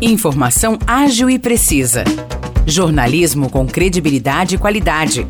[0.00, 2.02] Informação ágil e precisa.
[2.66, 5.26] Jornalismo com credibilidade e qualidade.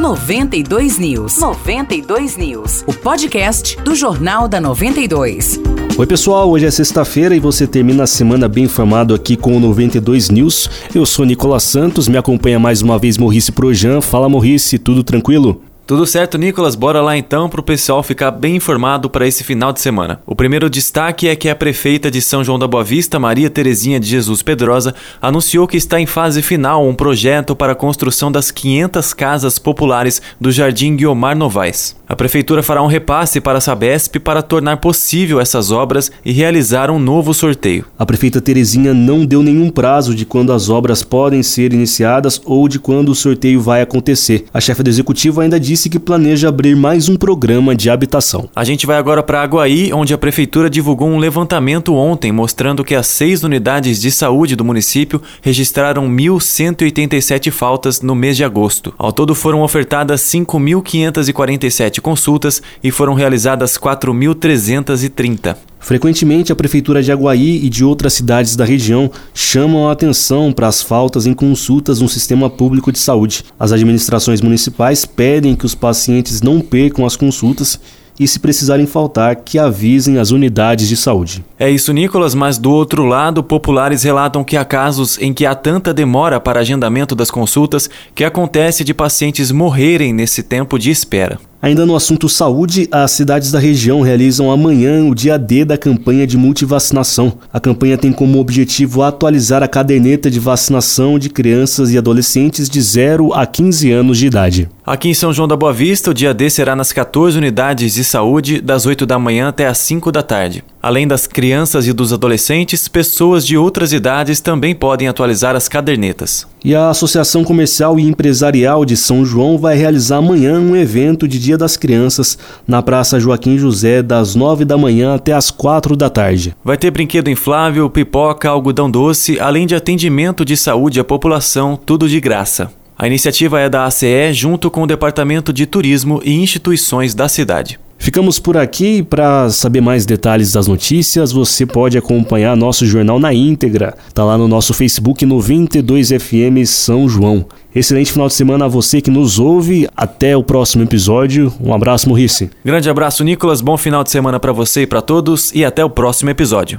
[0.00, 1.38] 92 News.
[1.38, 2.84] 92 News.
[2.88, 5.60] O podcast do Jornal da 92.
[5.96, 6.50] Oi, pessoal.
[6.50, 10.68] Hoje é sexta-feira e você termina a semana bem informado aqui com o 92 News.
[10.92, 14.00] Eu sou Nicolas Santos, me acompanha mais uma vez Maurice Projan.
[14.00, 15.62] Fala, Maurice, tudo tranquilo?
[15.88, 16.74] Tudo certo, Nicolas?
[16.74, 20.20] Bora lá então para o pessoal ficar bem informado para esse final de semana.
[20.26, 23.98] O primeiro destaque é que a prefeita de São João da Boa Vista, Maria Terezinha
[23.98, 28.50] de Jesus Pedrosa, anunciou que está em fase final um projeto para a construção das
[28.50, 31.97] 500 casas populares do Jardim Guiomar Novaes.
[32.08, 36.90] A prefeitura fará um repasse para a Sabesp para tornar possível essas obras e realizar
[36.90, 37.84] um novo sorteio.
[37.98, 42.66] A prefeita Terezinha não deu nenhum prazo de quando as obras podem ser iniciadas ou
[42.66, 44.46] de quando o sorteio vai acontecer.
[44.54, 48.48] A chefe do executivo ainda disse que planeja abrir mais um programa de habitação.
[48.56, 52.94] A gente vai agora para Aguaí, onde a prefeitura divulgou um levantamento ontem mostrando que
[52.94, 58.94] as seis unidades de saúde do município registraram 1.187 faltas no mês de agosto.
[58.96, 65.56] Ao todo foram ofertadas 5.547 consultas e foram realizadas 4.330.
[65.80, 70.66] Frequentemente, a Prefeitura de Aguaí e de outras cidades da região chamam a atenção para
[70.66, 73.44] as faltas em consultas no sistema público de saúde.
[73.58, 77.80] As administrações municipais pedem que os pacientes não percam as consultas
[78.18, 81.44] e, se precisarem faltar, que avisem as unidades de saúde.
[81.58, 85.54] É isso, Nicolas, mas do outro lado, populares relatam que há casos em que há
[85.54, 91.38] tanta demora para agendamento das consultas que acontece de pacientes morrerem nesse tempo de espera.
[91.60, 96.24] Ainda no assunto saúde, as cidades da região realizam amanhã o dia D da campanha
[96.24, 97.32] de multivacinação.
[97.52, 102.80] A campanha tem como objetivo atualizar a caderneta de vacinação de crianças e adolescentes de
[102.80, 104.68] 0 a 15 anos de idade.
[104.88, 108.02] Aqui em São João da Boa Vista, o dia D será nas 14 unidades de
[108.02, 110.64] saúde, das 8 da manhã até as 5 da tarde.
[110.82, 116.46] Além das crianças e dos adolescentes, pessoas de outras idades também podem atualizar as cadernetas.
[116.64, 121.38] E a Associação Comercial e Empresarial de São João vai realizar amanhã um evento de
[121.38, 126.08] Dia das Crianças na Praça Joaquim José, das 9 da manhã até as 4 da
[126.08, 126.56] tarde.
[126.64, 132.08] Vai ter brinquedo inflável, pipoca, algodão doce, além de atendimento de saúde à população, tudo
[132.08, 132.70] de graça.
[132.98, 137.78] A iniciativa é da ACE junto com o Departamento de Turismo e instituições da cidade.
[137.96, 139.04] Ficamos por aqui.
[139.04, 143.94] Para saber mais detalhes das notícias, você pode acompanhar nosso jornal na íntegra.
[144.12, 147.46] Tá lá no nosso Facebook 92FM São João.
[147.72, 149.88] Excelente final de semana a você que nos ouve.
[149.96, 151.52] Até o próximo episódio.
[151.60, 152.50] Um abraço, Morrice.
[152.64, 153.60] Grande abraço, Nicolas.
[153.60, 156.78] Bom final de semana para você e para todos e até o próximo episódio.